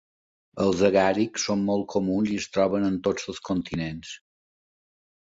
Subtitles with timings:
[0.63, 4.15] Els agàrics són molt comuns i es troben en tots els continents.